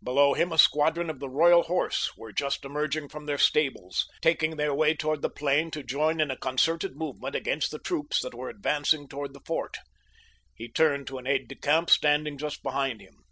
[0.00, 4.54] Below him a squadron of the Royal Horse were just emerging from their stables, taking
[4.54, 8.32] their way toward the plain to join in a concerted movement against the troops that
[8.32, 9.78] were advancing toward the fort.
[10.54, 13.24] He turned to an aide de camp standing just behind him.